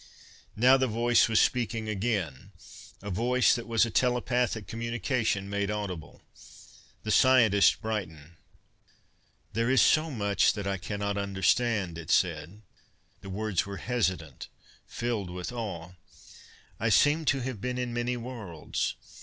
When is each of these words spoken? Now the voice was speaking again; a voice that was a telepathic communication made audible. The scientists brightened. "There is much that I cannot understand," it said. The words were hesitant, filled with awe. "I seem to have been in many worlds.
Now 0.55 0.77
the 0.77 0.87
voice 0.87 1.29
was 1.29 1.39
speaking 1.39 1.87
again; 1.87 2.53
a 3.03 3.11
voice 3.11 3.53
that 3.53 3.67
was 3.67 3.85
a 3.85 3.91
telepathic 3.91 4.65
communication 4.65 5.47
made 5.47 5.69
audible. 5.69 6.23
The 7.03 7.11
scientists 7.11 7.75
brightened. 7.75 8.37
"There 9.53 9.69
is 9.69 9.95
much 9.97 10.53
that 10.53 10.65
I 10.65 10.77
cannot 10.79 11.17
understand," 11.19 11.99
it 11.99 12.09
said. 12.09 12.63
The 13.19 13.29
words 13.29 13.67
were 13.67 13.77
hesitant, 13.77 14.47
filled 14.87 15.29
with 15.29 15.51
awe. 15.51 15.91
"I 16.79 16.89
seem 16.89 17.23
to 17.25 17.41
have 17.41 17.61
been 17.61 17.77
in 17.77 17.93
many 17.93 18.17
worlds. 18.17 18.95